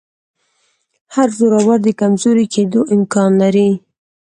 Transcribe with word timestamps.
هر 1.15 1.29
زورور 1.37 1.79
د 1.83 1.87
کمزوري 2.01 2.45
کېدو 2.53 2.81
امکان 2.95 3.31
لري 3.41 3.69